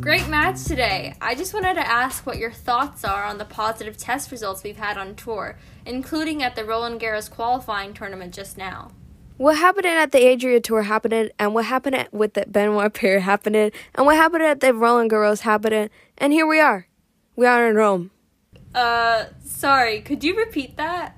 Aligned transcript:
Great 0.00 0.28
match 0.28 0.64
today. 0.64 1.14
I 1.20 1.34
just 1.34 1.52
wanted 1.52 1.74
to 1.74 1.86
ask 1.86 2.26
what 2.26 2.38
your 2.38 2.52
thoughts 2.52 3.04
are 3.04 3.24
on 3.24 3.38
the 3.38 3.44
positive 3.44 3.96
test 3.96 4.30
results 4.30 4.62
we've 4.62 4.76
had 4.76 4.96
on 4.96 5.14
tour, 5.16 5.58
including 5.84 6.42
at 6.42 6.54
the 6.54 6.64
Roland 6.64 7.00
Garros 7.00 7.30
qualifying 7.30 7.92
tournament 7.92 8.32
just 8.32 8.56
now. 8.56 8.92
What 9.36 9.58
happened 9.58 9.86
at 9.86 10.12
the 10.12 10.32
Adria 10.32 10.60
Tour 10.60 10.82
happened, 10.82 11.32
and 11.38 11.54
what 11.54 11.64
happened 11.66 11.96
at, 11.96 12.12
with 12.12 12.34
the 12.34 12.46
Benoit 12.46 12.94
Paire 12.94 13.20
happened, 13.20 13.56
and 13.56 13.72
what 14.06 14.16
happened 14.16 14.44
at 14.44 14.60
the 14.60 14.72
Roland 14.72 15.10
Garros 15.10 15.40
happened, 15.40 15.90
and 16.18 16.32
here 16.32 16.46
we 16.46 16.60
are. 16.60 16.86
We 17.34 17.46
are 17.46 17.68
in 17.68 17.76
Rome. 17.76 18.10
Uh, 18.74 19.26
sorry, 19.44 20.00
could 20.02 20.22
you 20.22 20.36
repeat 20.36 20.76
that? 20.76 21.16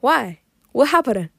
Why? 0.00 0.40
What 0.72 0.88
happened? 0.88 1.30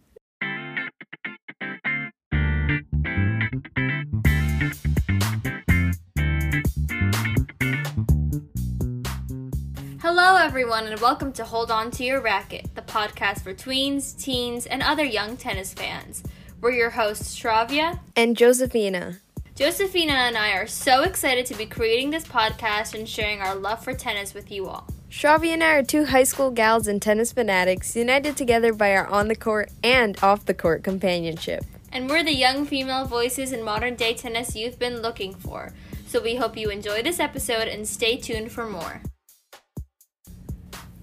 Hello, 10.31 10.45
everyone, 10.45 10.85
and 10.85 11.01
welcome 11.01 11.33
to 11.33 11.43
Hold 11.43 11.71
On 11.71 11.89
to 11.89 12.03
Your 12.03 12.21
Racket, 12.21 12.75
the 12.75 12.83
podcast 12.83 13.41
for 13.41 13.51
tweens, 13.51 14.15
teens, 14.15 14.67
and 14.67 14.83
other 14.83 15.03
young 15.03 15.35
tennis 15.35 15.73
fans. 15.73 16.21
We're 16.61 16.73
your 16.73 16.91
hosts, 16.91 17.35
Shravya 17.35 17.99
and 18.15 18.37
Josefina. 18.37 19.17
Josefina 19.55 20.13
and 20.13 20.37
I 20.37 20.51
are 20.51 20.67
so 20.67 21.01
excited 21.01 21.47
to 21.47 21.55
be 21.55 21.65
creating 21.65 22.11
this 22.11 22.25
podcast 22.25 22.93
and 22.93 23.09
sharing 23.09 23.41
our 23.41 23.55
love 23.55 23.83
for 23.83 23.95
tennis 23.95 24.35
with 24.35 24.51
you 24.51 24.67
all. 24.67 24.87
Shravya 25.09 25.53
and 25.53 25.63
I 25.63 25.71
are 25.71 25.83
two 25.83 26.05
high 26.05 26.25
school 26.25 26.51
gals 26.51 26.85
and 26.85 27.01
tennis 27.01 27.31
fanatics 27.31 27.95
united 27.95 28.37
together 28.37 28.71
by 28.71 28.95
our 28.95 29.07
on 29.07 29.29
the 29.29 29.35
court 29.35 29.71
and 29.83 30.15
off 30.21 30.45
the 30.45 30.53
court 30.53 30.83
companionship. 30.83 31.65
And 31.91 32.07
we're 32.07 32.23
the 32.23 32.35
young 32.35 32.67
female 32.67 33.05
voices 33.05 33.51
in 33.51 33.63
modern 33.63 33.95
day 33.95 34.13
tennis 34.13 34.55
you've 34.55 34.77
been 34.77 35.01
looking 35.01 35.33
for. 35.33 35.73
So 36.05 36.21
we 36.21 36.35
hope 36.35 36.55
you 36.55 36.69
enjoy 36.69 37.01
this 37.01 37.19
episode 37.19 37.67
and 37.67 37.87
stay 37.87 38.15
tuned 38.15 38.51
for 38.51 38.67
more. 38.67 39.01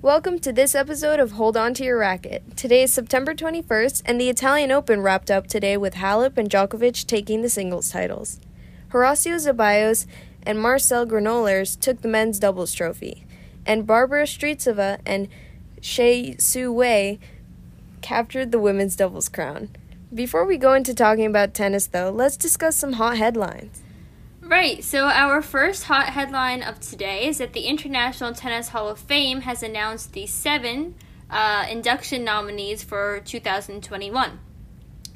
Welcome 0.07 0.39
to 0.39 0.53
this 0.53 0.77
episode 0.77 1.19
of 1.19 1.33
Hold 1.33 1.57
On 1.57 1.75
to 1.75 1.83
Your 1.83 1.99
Racket. 1.99 2.57
Today 2.57 2.85
is 2.85 2.93
September 2.93 3.35
21st, 3.35 4.03
and 4.07 4.21
the 4.21 4.29
Italian 4.29 4.71
Open 4.71 5.01
wrapped 5.01 5.33
up 5.33 5.49
today 5.49 5.77
with 5.77 5.95
Halep 5.95 6.39
and 6.39 6.49
Djokovic 6.49 7.05
taking 7.07 7.43
the 7.43 7.49
singles 7.49 7.91
titles. 7.91 8.39
Horacio 8.93 9.35
Zeballos 9.35 10.07
and 10.45 10.61
Marcel 10.61 11.09
Granollers 11.09 11.77
took 11.81 12.03
the 12.03 12.09
men's 12.09 12.39
doubles 12.39 12.73
trophy, 12.73 13.27
and 13.67 13.85
Barbara 13.85 14.27
Strycova 14.27 15.01
and 15.05 15.27
Hsieh 15.81 16.41
Su 16.41 16.73
Wei 16.73 17.19
captured 18.01 18.53
the 18.53 18.61
women's 18.61 18.95
doubles 18.95 19.29
crown. 19.29 19.71
Before 20.15 20.47
we 20.47 20.57
go 20.57 20.73
into 20.73 20.95
talking 20.95 21.27
about 21.27 21.53
tennis, 21.53 21.89
though, 21.89 22.11
let's 22.11 22.37
discuss 22.37 22.77
some 22.77 22.93
hot 22.93 23.17
headlines. 23.17 23.83
Right, 24.49 24.85
so 24.85 25.07
our 25.07 25.43
first 25.43 25.85
hot 25.85 26.11
headline 26.11 26.63
of 26.63 26.79
today 26.79 27.27
is 27.27 27.39
that 27.39 27.53
the 27.53 27.63
International 27.63 28.33
Tennis 28.33 28.69
Hall 28.69 28.89
of 28.89 29.01
Fame 29.01 29.41
has 29.41 29.61
announced 29.61 30.13
the 30.13 30.29
seven 30.29 30.95
uh, 31.29 31.67
induction 31.69 32.23
nominees 32.23 32.85
for 32.85 33.21
2021. 33.25 34.39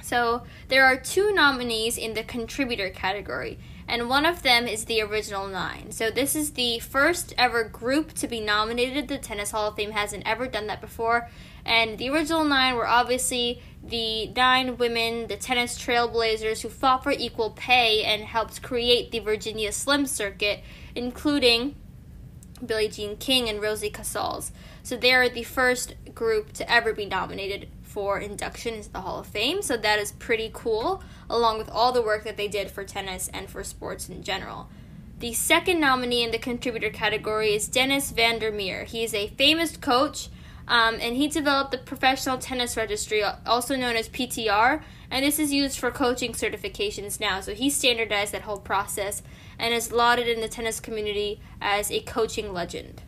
So 0.03 0.43
there 0.67 0.85
are 0.85 0.97
two 0.97 1.33
nominees 1.33 1.97
in 1.97 2.15
the 2.15 2.25
contributor 2.25 2.91
category, 2.91 3.61
and 3.87 4.09
one 4.09 4.27
of 4.27 4.43
them 4.43 4.67
is 4.67 4.87
the 4.87 5.01
original 5.01 5.47
nine. 5.47 5.93
So 5.93 6.11
this 6.11 6.35
is 6.35 6.55
the 6.55 6.81
first 6.81 7.33
ever 7.39 7.63
group 7.63 8.15
to 8.15 8.27
be 8.27 8.41
nominated. 8.41 9.07
The 9.07 9.19
Tennis 9.19 9.53
Hall 9.53 9.69
of 9.69 9.77
Fame 9.77 9.93
hasn't 9.93 10.27
ever 10.27 10.49
done 10.49 10.67
that 10.67 10.81
before. 10.81 11.31
And 11.65 11.99
the 11.99 12.11
original 12.11 12.43
nine 12.43 12.75
were 12.75 12.89
obviously 12.89 13.63
the 13.83 14.29
nine 14.29 14.77
women, 14.77 15.27
the 15.27 15.37
tennis 15.37 15.79
trailblazers 15.79 16.61
who 16.63 16.69
fought 16.69 17.03
for 17.03 17.13
equal 17.13 17.51
pay 17.51 18.05
and 18.05 18.23
helped 18.25 18.63
create 18.63 19.11
the 19.11 19.21
Virginia 19.21 19.73
Slim 19.73 20.07
circuit, 20.07 20.63
including 20.95 21.77
Billie 22.65 22.89
Jean 22.89 23.17
King 23.17 23.49
and 23.49 23.63
Rosie 23.63 23.91
Casals. 23.91 24.53
So 24.83 24.97
they 24.97 25.13
are 25.15 25.29
the 25.29 25.43
first 25.43 25.95
group 26.15 26.53
to 26.55 26.71
ever 26.71 26.93
be 26.93 27.07
nominated 27.07 27.69
for 27.83 28.19
induction 28.21 28.75
into 28.75 28.91
the 28.91 29.01
Hall 29.01 29.21
of 29.21 29.27
Fame. 29.27 29.63
So 29.63 29.77
that 29.77 29.99
is 29.99 30.13
pretty 30.13 30.51
cool, 30.53 31.03
along 31.29 31.59
with 31.59 31.69
all 31.71 31.93
the 31.93 32.03
work 32.03 32.25
that 32.25 32.37
they 32.37 32.49
did 32.49 32.71
for 32.71 32.85
tennis 32.85 33.29
and 33.33 33.49
for 33.49 33.65
sports 33.65 34.09
in 34.09 34.23
general. 34.23 34.69
The 35.19 35.33
second 35.35 35.81
nominee 35.81 36.23
in 36.23 36.31
the 36.31 36.39
contributor 36.39 36.91
category 36.91 37.55
is 37.55 37.69
Dennis 37.69 38.11
van 38.11 38.39
der 38.39 38.51
Meer. 38.51 38.85
He 38.85 39.03
is 39.05 39.13
a 39.13 39.29
famous 39.29 39.77
coach 39.77 40.29
um, 40.69 40.99
and 41.01 41.17
he 41.17 41.29
developed 41.29 41.73
the 41.73 41.79
Professional 41.79 42.39
Tennis 42.39 42.77
Registry, 42.77 43.23
also 43.47 43.77
known 43.77 43.97
as 43.97 44.09
PTR, 44.09 44.83
and 45.11 45.25
this 45.25 45.39
is 45.39 45.53
used 45.53 45.79
for 45.79 45.91
coaching 45.91 46.33
certifications 46.33 47.21
now. 47.21 47.41
So 47.41 47.55
he 47.55 47.71
standardized 47.71 48.33
that 48.33 48.43
whole 48.43 48.61
process 48.61 49.23
and 49.59 49.75
is 49.75 49.93
lauded 49.93 50.29
in 50.29 50.41
the 50.41 50.49
tennis 50.49 50.81
community 50.81 51.41
as 51.61 51.91
a 51.91 52.01
coaching 52.01 52.53
legend. 52.53 53.03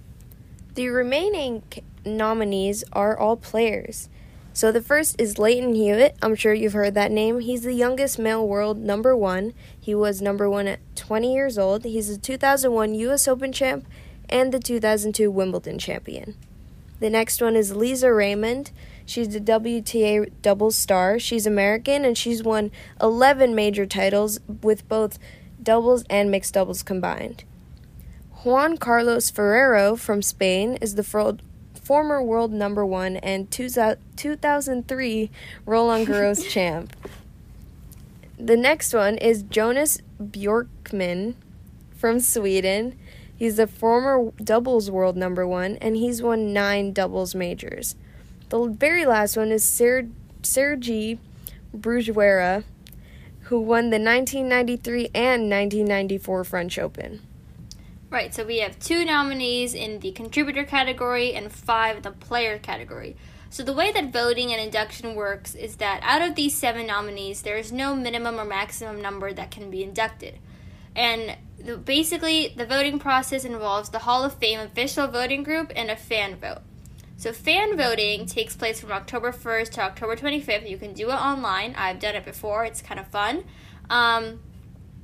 The 0.74 0.88
remaining 0.88 1.62
nominees 2.04 2.82
are 2.92 3.16
all 3.16 3.36
players. 3.36 4.08
So 4.54 4.70
the 4.70 4.82
first 4.82 5.18
is 5.18 5.38
Lleyton 5.38 5.74
Hewitt. 5.74 6.16
I'm 6.20 6.34
sure 6.34 6.52
you've 6.52 6.74
heard 6.74 6.94
that 6.94 7.10
name. 7.10 7.40
He's 7.40 7.62
the 7.62 7.72
youngest 7.72 8.18
male 8.18 8.46
world 8.46 8.78
number 8.78 9.16
one. 9.16 9.54
He 9.78 9.94
was 9.94 10.20
number 10.20 10.48
one 10.48 10.66
at 10.68 10.80
20 10.94 11.32
years 11.32 11.56
old. 11.56 11.84
He's 11.84 12.10
a 12.10 12.18
2001 12.18 12.94
U.S. 12.94 13.26
Open 13.26 13.52
champ 13.52 13.86
and 14.28 14.52
the 14.52 14.58
2002 14.58 15.30
Wimbledon 15.30 15.78
champion. 15.78 16.36
The 17.02 17.10
next 17.10 17.42
one 17.42 17.56
is 17.56 17.74
Lisa 17.74 18.12
Raymond. 18.12 18.70
She's 19.04 19.34
a 19.34 19.40
WTA 19.40 20.30
doubles 20.40 20.76
star. 20.76 21.18
She's 21.18 21.48
American 21.48 22.04
and 22.04 22.16
she's 22.16 22.44
won 22.44 22.70
11 23.00 23.56
major 23.56 23.86
titles 23.86 24.38
with 24.62 24.88
both 24.88 25.18
doubles 25.60 26.04
and 26.08 26.30
mixed 26.30 26.54
doubles 26.54 26.84
combined. 26.84 27.42
Juan 28.44 28.76
Carlos 28.76 29.30
Ferrero 29.30 29.96
from 29.96 30.22
Spain 30.22 30.78
is 30.80 30.94
the 30.94 31.02
former 31.74 32.22
world 32.22 32.52
number 32.52 32.86
one 32.86 33.16
and 33.16 33.50
2003 33.50 35.30
Roland 35.66 36.06
Garros 36.06 36.48
champ. 36.52 36.94
The 38.38 38.56
next 38.56 38.94
one 38.94 39.18
is 39.18 39.42
Jonas 39.42 39.98
Bjorkman 40.22 41.34
from 41.96 42.20
Sweden. 42.20 42.96
He's 43.42 43.56
the 43.56 43.66
former 43.66 44.30
doubles 44.36 44.88
world 44.88 45.16
number 45.16 45.44
one, 45.44 45.74
and 45.80 45.96
he's 45.96 46.22
won 46.22 46.52
nine 46.52 46.92
doubles 46.92 47.34
majors. 47.34 47.96
The 48.50 48.68
very 48.68 49.04
last 49.04 49.36
one 49.36 49.50
is 49.50 49.64
Ser- 49.64 50.10
Sergi 50.44 51.18
Bruguera, 51.76 52.62
who 53.40 53.58
won 53.58 53.90
the 53.90 53.98
1993 53.98 55.10
and 55.12 55.50
1994 55.50 56.44
French 56.44 56.78
Open. 56.78 57.20
Right, 58.10 58.32
so 58.32 58.44
we 58.44 58.58
have 58.58 58.78
two 58.78 59.04
nominees 59.04 59.74
in 59.74 59.98
the 59.98 60.12
contributor 60.12 60.62
category 60.62 61.34
and 61.34 61.50
five 61.50 61.96
in 61.96 62.02
the 62.04 62.12
player 62.12 62.60
category. 62.60 63.16
So 63.50 63.64
the 63.64 63.74
way 63.74 63.90
that 63.90 64.12
voting 64.12 64.52
and 64.52 64.62
induction 64.62 65.16
works 65.16 65.56
is 65.56 65.78
that 65.78 65.98
out 66.04 66.22
of 66.22 66.36
these 66.36 66.56
seven 66.56 66.86
nominees, 66.86 67.42
there 67.42 67.56
is 67.56 67.72
no 67.72 67.96
minimum 67.96 68.38
or 68.38 68.44
maximum 68.44 69.02
number 69.02 69.32
that 69.32 69.50
can 69.50 69.68
be 69.68 69.82
inducted. 69.82 70.38
And 70.94 71.36
the, 71.58 71.76
basically, 71.76 72.54
the 72.56 72.66
voting 72.66 72.98
process 72.98 73.44
involves 73.44 73.90
the 73.90 74.00
Hall 74.00 74.24
of 74.24 74.34
Fame 74.34 74.60
official 74.60 75.06
voting 75.06 75.42
group 75.42 75.72
and 75.74 75.90
a 75.90 75.96
fan 75.96 76.36
vote. 76.36 76.62
So, 77.16 77.32
fan 77.32 77.76
voting 77.76 78.26
takes 78.26 78.56
place 78.56 78.80
from 78.80 78.90
October 78.90 79.30
1st 79.32 79.70
to 79.72 79.80
October 79.82 80.16
25th. 80.16 80.68
You 80.68 80.76
can 80.76 80.92
do 80.92 81.10
it 81.10 81.14
online. 81.14 81.74
I've 81.76 82.00
done 82.00 82.16
it 82.16 82.24
before, 82.24 82.64
it's 82.64 82.82
kind 82.82 82.98
of 82.98 83.06
fun. 83.08 83.44
Um, 83.88 84.40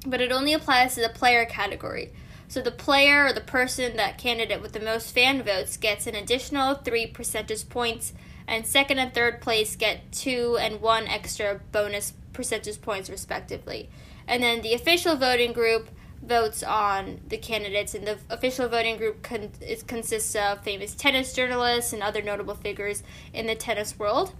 but 0.07 0.21
it 0.21 0.33
only 0.33 0.53
applies 0.53 0.95
to 0.95 1.01
the 1.01 1.09
player 1.09 1.45
category. 1.45 2.13
So, 2.49 2.61
the 2.61 2.73
player 2.73 3.27
or 3.27 3.33
the 3.33 3.41
person, 3.41 3.97
that 3.97 4.19
candidate 4.19 4.61
with 4.61 4.73
the 4.73 4.81
most 4.81 5.15
fan 5.15 5.43
votes, 5.43 5.77
gets 5.77 6.07
an 6.07 6.15
additional 6.15 6.75
three 6.75 7.07
percentage 7.07 7.69
points, 7.69 8.15
and 8.49 8.67
second 8.67 8.99
and 8.99 9.15
third 9.15 9.41
place 9.41 9.77
get 9.77 10.11
two 10.11 10.57
and 10.59 10.81
one 10.81 11.07
extra 11.07 11.61
bonus 11.71 12.15
percentage 12.33 12.81
points, 12.81 13.09
respectively. 13.09 13.91
And 14.29 14.43
then 14.43 14.61
the 14.61 14.75
official 14.75 15.17
voting 15.17 15.53
group 15.53 15.89
votes 16.23 16.63
on 16.63 17.21
the 17.29 17.39
candidates, 17.39 17.95
and 17.95 18.07
the 18.07 18.19
official 18.29 18.69
voting 18.69 18.99
group 18.99 19.23
con- 19.23 19.51
it 19.61 19.87
consists 19.87 20.37
of 20.37 20.63
famous 20.63 20.95
tennis 20.95 21.33
journalists 21.33 21.93
and 21.93 22.03
other 22.03 22.21
notable 22.21 22.55
figures 22.55 23.03
in 23.33 23.47
the 23.47 23.55
tennis 23.55 23.99
world. 23.99 24.35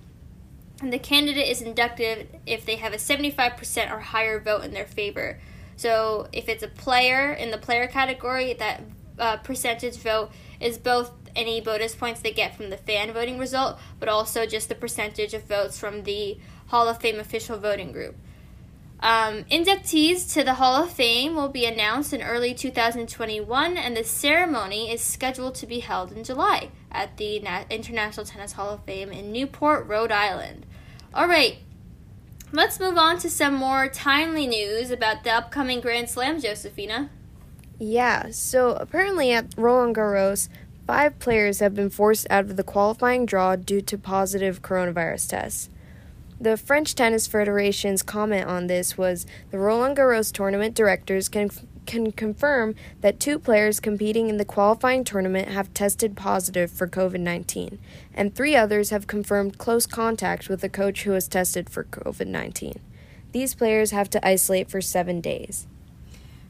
And 0.83 0.93
the 0.93 0.99
candidate 0.99 1.49
is 1.49 1.63
inducted 1.63 2.29
if 2.47 2.67
they 2.67 2.77
have 2.77 2.93
a 2.93 2.97
75% 2.97 3.91
or 3.91 3.99
higher 3.99 4.39
vote 4.39 4.63
in 4.65 4.73
their 4.73 4.87
favor. 4.87 5.41
So 5.77 6.29
if 6.33 6.49
it's 6.49 6.63
a 6.63 6.69
player 6.69 7.33
in 7.33 7.51
the 7.51 7.59
player 7.59 7.87
category, 7.87 8.53
that 8.55 8.83
uh, 9.19 9.39
percentage 9.39 9.97
vote 9.97 10.31
is 10.61 10.77
both 10.77 11.13
any 11.35 11.61
bonus 11.61 11.95
points 11.95 12.21
they 12.21 12.33
get 12.33 12.55
from 12.55 12.71
the 12.71 12.77
fan 12.77 13.13
voting 13.13 13.39
result, 13.39 13.79
but 13.99 14.09
also 14.09 14.45
just 14.45 14.69
the 14.69 14.75
percentage 14.75 15.35
of 15.35 15.45
votes 15.45 15.79
from 15.79 16.03
the 16.03 16.39
Hall 16.67 16.89
of 16.89 17.01
Fame 17.01 17.19
official 17.19 17.59
voting 17.59 17.93
group. 17.93 18.17
Um, 19.01 19.45
inductees 19.45 20.33
to 20.35 20.43
the 20.43 20.55
Hall 20.55 20.83
of 20.83 20.91
Fame 20.91 21.37
will 21.37 21.49
be 21.49 21.65
announced 21.65 22.13
in 22.13 22.21
early 22.21 22.53
2021, 22.53 23.77
and 23.77 23.97
the 23.97 24.03
ceremony 24.03 24.91
is 24.91 25.01
scheduled 25.01 25.55
to 25.57 25.67
be 25.67 25.79
held 25.81 26.11
in 26.11 26.25
July 26.25 26.71
at 26.91 27.17
the 27.17 27.39
Na- 27.39 27.65
International 27.71 28.27
Tennis 28.27 28.53
Hall 28.53 28.71
of 28.71 28.83
Fame 28.85 29.13
in 29.13 29.31
Newport, 29.31 29.87
Rhode 29.87 30.11
Island. 30.11 30.67
All 31.15 31.29
right, 31.29 31.59
let's 32.51 32.81
move 32.81 32.99
on 32.99 33.19
to 33.19 33.31
some 33.31 33.55
more 33.55 33.89
timely 33.89 34.49
news 34.49 34.91
about 34.91 35.23
the 35.23 35.31
upcoming 35.31 35.81
Grand 35.81 36.11
Slam, 36.11 36.41
Josefina. 36.41 37.11
Yeah, 37.79 38.31
so 38.33 38.73
apparently 38.73 39.31
at 39.31 39.55
Roland 39.57 39.95
Garros, 39.95 40.49
five 40.89 41.21
players 41.21 41.61
have 41.61 41.75
been 41.75 41.91
forced 41.91 42.27
out 42.31 42.47
of 42.47 42.57
the 42.57 42.65
qualifying 42.65 43.27
draw 43.27 43.55
due 43.55 43.81
to 43.83 43.97
positive 43.97 44.61
coronavirus 44.61 45.29
tests. 45.29 45.71
The 46.41 46.57
French 46.57 46.95
Tennis 46.95 47.27
Federation's 47.27 48.03
comment 48.03 48.47
on 48.47 48.69
this 48.69 48.97
was 48.97 49.27
the 49.51 49.59
Roland 49.59 49.97
Garros 49.97 50.33
tournament 50.33 50.75
directors 50.75 51.29
can 51.29 51.51
can 51.85 52.13
confirm 52.13 52.75
that 53.01 53.19
two 53.19 53.39
players 53.39 53.81
competing 53.81 54.29
in 54.29 54.37
the 54.37 54.45
qualifying 54.45 55.03
tournament 55.03 55.49
have 55.49 55.73
tested 55.73 56.15
positive 56.15 56.71
for 56.71 56.87
COVID-19 56.87 57.79
and 58.15 58.35
three 58.35 58.55
others 58.55 58.91
have 58.91 59.07
confirmed 59.07 59.57
close 59.57 59.87
contact 59.87 60.51
with 60.51 60.63
a 60.63 60.69
coach 60.69 61.05
who 61.05 61.13
has 61.13 61.27
tested 61.27 61.71
for 61.71 61.85
COVID-19. 61.85 62.77
These 63.33 63.55
players 63.55 63.91
have 63.91 64.11
to 64.11 64.27
isolate 64.27 64.71
for 64.71 64.83
7 64.83 65.23
days. 65.23 65.67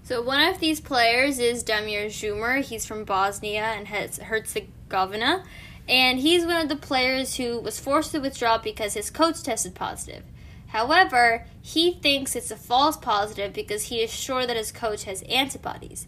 So 0.02 0.20
one 0.20 0.40
of 0.40 0.58
these 0.58 0.80
players 0.80 1.38
is 1.38 1.62
Damir 1.62 2.06
Dzumhur. 2.06 2.64
He's 2.64 2.84
from 2.84 3.04
Bosnia 3.04 3.62
and 3.62 3.88
Herzegovina 3.88 5.44
and 5.88 6.18
he's 6.18 6.44
one 6.44 6.60
of 6.60 6.68
the 6.68 6.76
players 6.76 7.36
who 7.36 7.58
was 7.58 7.80
forced 7.80 8.12
to 8.12 8.18
withdraw 8.18 8.58
because 8.58 8.94
his 8.94 9.10
coach 9.10 9.42
tested 9.42 9.74
positive. 9.74 10.22
However, 10.68 11.46
he 11.62 11.94
thinks 11.94 12.36
it's 12.36 12.50
a 12.50 12.56
false 12.56 12.96
positive 12.96 13.54
because 13.54 13.84
he 13.84 14.02
is 14.02 14.12
sure 14.12 14.46
that 14.46 14.56
his 14.56 14.70
coach 14.70 15.04
has 15.04 15.22
antibodies. 15.22 16.06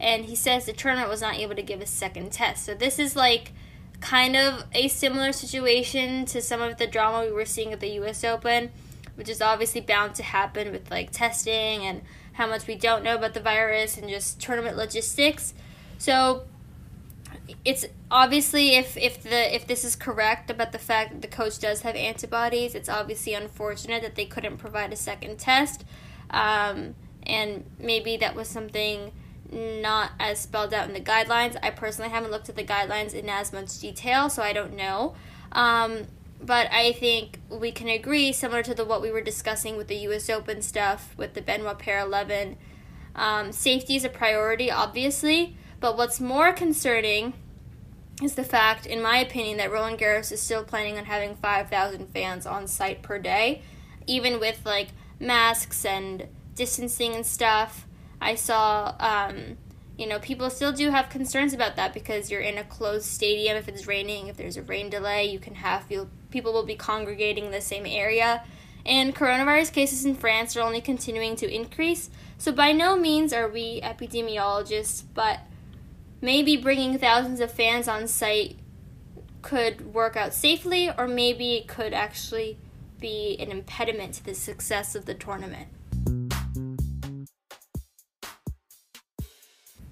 And 0.00 0.24
he 0.24 0.34
says 0.34 0.66
the 0.66 0.72
tournament 0.72 1.08
was 1.08 1.20
not 1.20 1.36
able 1.36 1.54
to 1.54 1.62
give 1.62 1.80
a 1.80 1.86
second 1.86 2.32
test. 2.32 2.64
So 2.64 2.74
this 2.74 2.98
is 2.98 3.14
like 3.14 3.52
kind 4.00 4.34
of 4.34 4.64
a 4.72 4.88
similar 4.88 5.30
situation 5.30 6.24
to 6.24 6.40
some 6.40 6.60
of 6.60 6.78
the 6.78 6.86
drama 6.86 7.24
we 7.24 7.32
were 7.32 7.44
seeing 7.44 7.72
at 7.72 7.80
the 7.80 7.90
US 8.00 8.24
Open, 8.24 8.70
which 9.14 9.28
is 9.28 9.40
obviously 9.40 9.80
bound 9.80 10.16
to 10.16 10.24
happen 10.24 10.72
with 10.72 10.90
like 10.90 11.12
testing 11.12 11.84
and 11.84 12.02
how 12.32 12.48
much 12.48 12.66
we 12.66 12.74
don't 12.74 13.04
know 13.04 13.14
about 13.14 13.34
the 13.34 13.40
virus 13.40 13.96
and 13.96 14.08
just 14.08 14.40
tournament 14.40 14.76
logistics. 14.76 15.54
So 15.98 16.44
it's 17.64 17.84
obviously 18.10 18.76
if 18.76 18.96
if 18.96 19.22
the 19.22 19.54
if 19.54 19.66
this 19.66 19.84
is 19.84 19.96
correct 19.96 20.50
about 20.50 20.72
the 20.72 20.78
fact 20.78 21.12
that 21.12 21.22
the 21.22 21.28
coach 21.28 21.58
does 21.58 21.82
have 21.82 21.96
antibodies, 21.96 22.74
it's 22.74 22.88
obviously 22.88 23.34
unfortunate 23.34 24.02
that 24.02 24.14
they 24.14 24.24
couldn't 24.24 24.56
provide 24.58 24.92
a 24.92 24.96
second 24.96 25.38
test, 25.38 25.84
um, 26.30 26.94
and 27.24 27.64
maybe 27.78 28.16
that 28.16 28.34
was 28.34 28.48
something 28.48 29.12
not 29.52 30.12
as 30.20 30.38
spelled 30.38 30.72
out 30.72 30.86
in 30.88 30.94
the 30.94 31.00
guidelines. 31.00 31.56
I 31.62 31.70
personally 31.70 32.10
haven't 32.10 32.30
looked 32.30 32.48
at 32.48 32.56
the 32.56 32.64
guidelines 32.64 33.14
in 33.14 33.28
as 33.28 33.52
much 33.52 33.78
detail, 33.78 34.30
so 34.30 34.42
I 34.42 34.52
don't 34.52 34.74
know. 34.74 35.14
Um, 35.52 36.06
but 36.42 36.68
I 36.72 36.92
think 36.92 37.40
we 37.50 37.70
can 37.70 37.88
agree, 37.88 38.32
similar 38.32 38.62
to 38.62 38.74
the 38.74 38.84
what 38.84 39.02
we 39.02 39.10
were 39.10 39.20
discussing 39.20 39.76
with 39.76 39.88
the 39.88 39.96
U.S. 39.96 40.30
Open 40.30 40.62
stuff 40.62 41.14
with 41.16 41.34
the 41.34 41.42
Benoit 41.42 41.78
Paire 41.78 42.00
11. 42.00 42.56
Um, 43.14 43.52
safety 43.52 43.96
is 43.96 44.04
a 44.04 44.08
priority, 44.08 44.70
obviously, 44.70 45.56
but 45.80 45.96
what's 45.96 46.20
more 46.20 46.52
concerning 46.52 47.32
is 48.22 48.34
the 48.34 48.44
fact, 48.44 48.86
in 48.86 49.00
my 49.00 49.18
opinion, 49.18 49.56
that 49.56 49.72
Roland 49.72 49.98
Garros 49.98 50.30
is 50.30 50.40
still 50.42 50.62
planning 50.62 50.98
on 50.98 51.06
having 51.06 51.34
5,000 51.36 52.08
fans 52.08 52.46
on 52.46 52.66
site 52.66 53.02
per 53.02 53.18
day, 53.18 53.62
even 54.06 54.38
with 54.38 54.60
like 54.64 54.88
masks 55.18 55.84
and 55.84 56.28
distancing 56.54 57.14
and 57.14 57.24
stuff. 57.24 57.86
I 58.20 58.34
saw, 58.34 58.94
um, 59.00 59.56
you 59.96 60.06
know, 60.06 60.18
people 60.18 60.50
still 60.50 60.72
do 60.72 60.90
have 60.90 61.08
concerns 61.08 61.54
about 61.54 61.76
that 61.76 61.94
because 61.94 62.30
you're 62.30 62.40
in 62.40 62.58
a 62.58 62.64
closed 62.64 63.06
stadium. 63.06 63.56
If 63.56 63.68
it's 63.68 63.86
raining, 63.86 64.28
if 64.28 64.36
there's 64.36 64.58
a 64.58 64.62
rain 64.62 64.90
delay, 64.90 65.30
you 65.30 65.38
can 65.38 65.54
have 65.54 65.88
people 66.30 66.52
will 66.52 66.66
be 66.66 66.76
congregating 66.76 67.46
in 67.46 67.52
the 67.52 67.60
same 67.62 67.86
area. 67.86 68.44
And 68.84 69.14
coronavirus 69.14 69.72
cases 69.72 70.04
in 70.04 70.14
France 70.14 70.56
are 70.56 70.62
only 70.62 70.80
continuing 70.80 71.36
to 71.36 71.50
increase. 71.50 72.10
So, 72.38 72.50
by 72.50 72.72
no 72.72 72.96
means 72.96 73.32
are 73.32 73.48
we 73.48 73.80
epidemiologists, 73.82 75.04
but 75.12 75.40
maybe 76.20 76.56
bringing 76.56 76.98
thousands 76.98 77.40
of 77.40 77.50
fans 77.50 77.88
on 77.88 78.06
site 78.06 78.58
could 79.42 79.94
work 79.94 80.16
out 80.16 80.34
safely, 80.34 80.90
or 80.96 81.08
maybe 81.08 81.54
it 81.54 81.66
could 81.66 81.94
actually 81.94 82.58
be 83.00 83.36
an 83.38 83.50
impediment 83.50 84.14
to 84.14 84.24
the 84.24 84.34
success 84.34 84.94
of 84.94 85.06
the 85.06 85.14
tournament. 85.14 85.68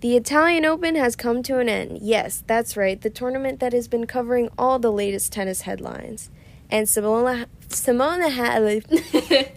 The 0.00 0.16
Italian 0.16 0.64
Open 0.64 0.94
has 0.94 1.16
come 1.16 1.42
to 1.42 1.58
an 1.58 1.68
end. 1.68 1.98
Yes, 2.00 2.44
that's 2.46 2.76
right, 2.76 3.00
the 3.00 3.10
tournament 3.10 3.58
that 3.58 3.72
has 3.72 3.88
been 3.88 4.06
covering 4.06 4.48
all 4.56 4.78
the 4.78 4.92
latest 4.92 5.32
tennis 5.32 5.62
headlines. 5.62 6.30
And 6.70 6.86
Simona 6.86 7.46
Simona 7.68 8.30
Halep 8.30 8.84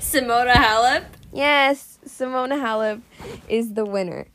Simona 0.00 0.54
Halep? 0.54 1.04
Yes, 1.32 1.98
Simona 2.06 2.60
Halep 2.60 3.02
is 3.48 3.74
the 3.74 3.84
winner. 3.84 4.26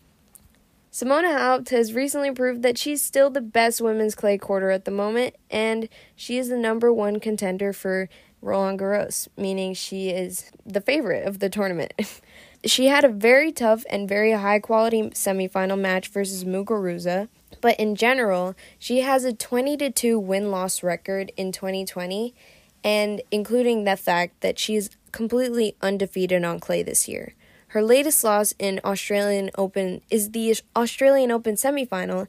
Simona 1.00 1.30
Halep 1.34 1.70
has 1.70 1.94
recently 1.94 2.30
proved 2.32 2.62
that 2.64 2.78
she's 2.78 3.02
still 3.02 3.30
the 3.30 3.40
best 3.40 3.80
women's 3.80 4.16
clay 4.16 4.38
courter 4.38 4.70
at 4.70 4.84
the 4.84 4.92
moment, 4.92 5.34
and 5.50 5.88
she 6.14 6.38
is 6.38 6.50
the 6.50 6.58
number 6.58 6.92
one 6.92 7.22
contender 7.22 7.72
for 7.72 8.10
Roland 8.42 8.82
Garros, 8.82 9.30
meaning 9.38 9.74
she 9.74 10.10
is 10.10 10.52
the 10.66 10.82
favorite 10.82 11.26
of 11.26 11.40
the 11.40 11.50
tournament. 11.50 11.94
she 12.66 12.88
had 12.88 13.06
a 13.06 13.08
very 13.10 13.54
tough 13.54 13.86
and 13.90 14.10
very 14.10 14.34
high 14.34 14.60
quality 14.60 15.04
semifinal 15.12 15.80
match 15.80 16.10
versus 16.10 16.44
Muguruza, 16.44 17.30
but 17.62 17.80
in 17.80 17.96
general, 17.96 18.54
she 18.78 19.00
has 19.00 19.24
a 19.24 19.32
20 19.32 19.78
to 19.78 19.90
2 19.90 20.20
win 20.20 20.52
loss 20.52 20.84
record 20.84 21.32
in 21.38 21.54
2020, 21.54 22.36
and 22.84 23.22
including 23.32 23.86
the 23.86 23.96
fact 23.96 24.42
that 24.42 24.60
she's 24.60 24.90
completely 25.14 25.78
undefeated 25.82 26.44
on 26.44 26.60
clay 26.60 26.84
this 26.84 27.08
year. 27.08 27.36
Her 27.70 27.84
latest 27.84 28.24
loss 28.24 28.54
in 28.58 28.82
Australian 28.84 29.52
Open 29.56 30.02
is 30.10 30.32
the 30.32 30.56
Australian 30.76 31.30
Open 31.30 31.56
semifinal, 31.56 32.28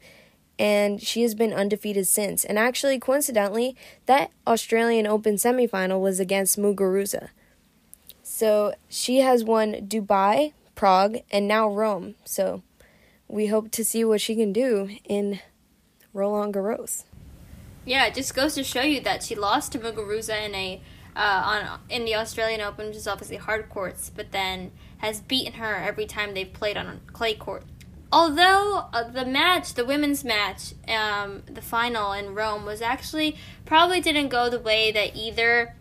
and 0.58 1.00
she 1.02 1.22
has 1.22 1.34
been 1.34 1.54
undefeated 1.54 2.06
since. 2.06 2.44
And 2.44 2.58
actually, 2.58 2.98
coincidentally, 2.98 3.74
that 4.04 4.30
Australian 4.46 5.06
Open 5.06 5.36
semifinal 5.36 5.98
was 5.98 6.20
against 6.20 6.58
Muguruza. 6.58 7.30
So 8.22 8.74
she 8.88 9.20
has 9.20 9.42
won 9.42 9.72
Dubai, 9.88 10.52
Prague, 10.74 11.18
and 11.30 11.48
now 11.48 11.70
Rome. 11.70 12.16
So 12.24 12.62
we 13.26 13.46
hope 13.46 13.70
to 13.70 13.84
see 13.84 14.04
what 14.04 14.20
she 14.20 14.36
can 14.36 14.52
do 14.52 14.90
in 15.04 15.40
Roland 16.12 16.52
Garros. 16.52 17.04
Yeah, 17.86 18.04
it 18.04 18.14
just 18.14 18.34
goes 18.34 18.54
to 18.56 18.62
show 18.62 18.82
you 18.82 19.00
that 19.00 19.22
she 19.22 19.34
lost 19.34 19.72
to 19.72 19.78
Muguruza 19.78 20.44
in 20.44 20.54
a 20.54 20.82
uh, 21.16 21.42
on 21.44 21.80
in 21.88 22.04
the 22.04 22.14
Australian 22.14 22.60
Open, 22.60 22.88
which 22.88 22.96
is 22.96 23.08
obviously 23.08 23.36
hard 23.36 23.68
courts, 23.68 24.10
but 24.14 24.32
then 24.32 24.70
has 25.00 25.20
beaten 25.20 25.54
her 25.54 25.76
every 25.76 26.06
time 26.06 26.34
they've 26.34 26.52
played 26.52 26.76
on 26.76 26.86
a 26.86 27.12
clay 27.12 27.34
court. 27.34 27.64
Although 28.12 28.88
uh, 28.92 29.08
the 29.08 29.24
match, 29.24 29.74
the 29.74 29.84
women's 29.84 30.24
match, 30.24 30.74
um, 30.88 31.42
the 31.46 31.62
final 31.62 32.12
in 32.12 32.34
Rome 32.34 32.64
was 32.64 32.82
actually 32.82 33.36
probably 33.64 34.00
didn't 34.00 34.28
go 34.28 34.50
the 34.50 34.58
way 34.58 34.90
that 34.90 35.14
either 35.14 35.74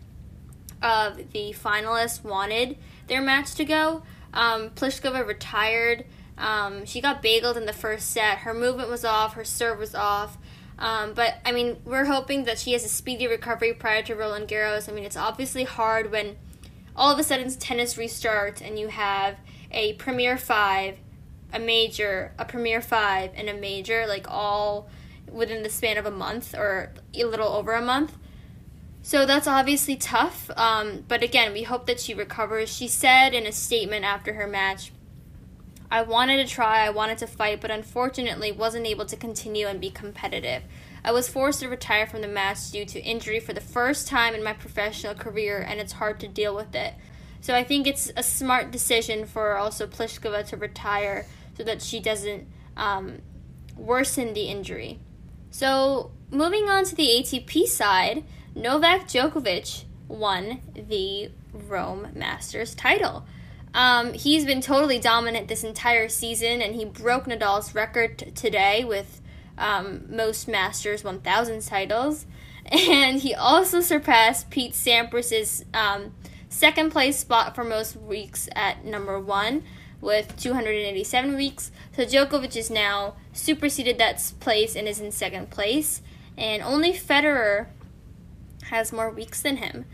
of 0.80 1.32
the 1.32 1.52
finalists 1.52 2.22
wanted 2.22 2.78
their 3.08 3.20
match 3.20 3.54
to 3.56 3.64
go. 3.64 4.02
Um, 4.32 4.70
Pliskova 4.70 5.26
retired. 5.26 6.04
Um, 6.38 6.86
she 6.86 7.00
got 7.00 7.22
bageled 7.22 7.56
in 7.56 7.66
the 7.66 7.72
first 7.72 8.10
set. 8.10 8.38
Her 8.38 8.54
movement 8.54 8.88
was 8.88 9.04
off. 9.04 9.34
Her 9.34 9.44
serve 9.44 9.78
was 9.78 9.94
off. 9.94 10.38
Um, 10.78 11.12
but 11.12 11.38
I 11.44 11.52
mean, 11.52 11.78
we're 11.84 12.06
hoping 12.06 12.44
that 12.44 12.58
she 12.58 12.72
has 12.72 12.84
a 12.84 12.88
speedy 12.88 13.26
recovery 13.26 13.74
prior 13.74 14.02
to 14.04 14.14
Roland 14.14 14.48
Garros. 14.48 14.88
I 14.88 14.92
mean, 14.92 15.04
it's 15.04 15.16
obviously 15.16 15.64
hard 15.64 16.10
when 16.10 16.36
all 17.00 17.10
of 17.10 17.18
a 17.18 17.24
sudden 17.24 17.50
tennis 17.54 17.94
restarts 17.94 18.60
and 18.60 18.78
you 18.78 18.88
have 18.88 19.38
a 19.70 19.94
Premier 19.94 20.36
Five, 20.36 20.98
a 21.50 21.58
major, 21.58 22.32
a 22.38 22.44
Premier 22.44 22.82
Five, 22.82 23.30
and 23.34 23.48
a 23.48 23.54
major, 23.54 24.06
like 24.06 24.30
all 24.30 24.90
within 25.26 25.62
the 25.62 25.70
span 25.70 25.96
of 25.96 26.04
a 26.04 26.10
month 26.10 26.54
or 26.54 26.92
a 27.14 27.24
little 27.24 27.48
over 27.48 27.72
a 27.72 27.80
month. 27.80 28.18
So 29.02 29.24
that's 29.24 29.46
obviously 29.46 29.96
tough. 29.96 30.50
Um, 30.56 31.04
but 31.08 31.22
again, 31.22 31.54
we 31.54 31.62
hope 31.62 31.86
that 31.86 32.00
she 32.00 32.12
recovers. 32.12 32.68
She 32.68 32.86
said 32.86 33.32
in 33.32 33.46
a 33.46 33.52
statement 33.52 34.04
after 34.04 34.34
her 34.34 34.46
match, 34.46 34.92
I 35.90 36.02
wanted 36.02 36.46
to 36.46 36.52
try, 36.52 36.84
I 36.84 36.90
wanted 36.90 37.16
to 37.18 37.26
fight, 37.26 37.62
but 37.62 37.70
unfortunately 37.70 38.52
wasn't 38.52 38.86
able 38.86 39.06
to 39.06 39.16
continue 39.16 39.66
and 39.66 39.80
be 39.80 39.90
competitive. 39.90 40.64
I 41.04 41.12
was 41.12 41.28
forced 41.28 41.60
to 41.60 41.68
retire 41.68 42.06
from 42.06 42.20
the 42.20 42.28
match 42.28 42.70
due 42.70 42.84
to 42.86 43.00
injury 43.00 43.40
for 43.40 43.52
the 43.52 43.60
first 43.60 44.06
time 44.06 44.34
in 44.34 44.44
my 44.44 44.52
professional 44.52 45.14
career, 45.14 45.60
and 45.60 45.80
it's 45.80 45.94
hard 45.94 46.20
to 46.20 46.28
deal 46.28 46.54
with 46.54 46.74
it. 46.74 46.94
So 47.40 47.54
I 47.54 47.64
think 47.64 47.86
it's 47.86 48.12
a 48.16 48.22
smart 48.22 48.70
decision 48.70 49.24
for 49.26 49.56
also 49.56 49.86
Pliskova 49.86 50.46
to 50.48 50.56
retire 50.56 51.26
so 51.56 51.64
that 51.64 51.80
she 51.80 52.00
doesn't 52.00 52.46
um, 52.76 53.22
worsen 53.76 54.34
the 54.34 54.44
injury. 54.44 54.98
So 55.50 56.10
moving 56.30 56.68
on 56.68 56.84
to 56.84 56.94
the 56.94 57.06
ATP 57.06 57.66
side, 57.66 58.24
Novak 58.54 59.08
Djokovic 59.08 59.84
won 60.06 60.60
the 60.74 61.30
Rome 61.52 62.08
Masters 62.14 62.74
title. 62.74 63.24
Um, 63.72 64.12
he's 64.14 64.44
been 64.44 64.60
totally 64.60 64.98
dominant 64.98 65.48
this 65.48 65.64
entire 65.64 66.08
season, 66.08 66.60
and 66.60 66.74
he 66.74 66.84
broke 66.84 67.26
Nadal's 67.26 67.74
record 67.74 68.18
t- 68.18 68.30
today 68.32 68.84
with 68.84 69.20
um, 69.60 70.04
most 70.08 70.48
Masters 70.48 71.04
1000 71.04 71.62
titles. 71.62 72.26
And 72.72 73.20
he 73.20 73.34
also 73.34 73.80
surpassed 73.80 74.50
Pete 74.50 74.74
Sampras's 74.74 75.64
um, 75.74 76.14
second 76.48 76.90
place 76.90 77.18
spot 77.18 77.56
for 77.56 77.64
most 77.64 77.96
weeks 77.96 78.48
at 78.54 78.84
number 78.84 79.18
one 79.18 79.64
with 80.00 80.36
287 80.36 81.36
weeks. 81.36 81.72
So 81.96 82.04
Djokovic 82.04 82.54
is 82.54 82.70
now 82.70 83.14
superseded 83.32 83.98
that 83.98 84.32
place 84.40 84.76
and 84.76 84.86
is 84.86 85.00
in 85.00 85.10
second 85.10 85.50
place. 85.50 86.02
And 86.36 86.62
only 86.62 86.92
Federer 86.92 87.66
has 88.64 88.92
more 88.92 89.10
weeks 89.10 89.42
than 89.42 89.56
him. 89.56 89.84